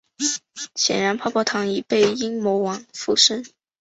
[0.73, 3.45] 显然泡泡糖已被阴魔王附身。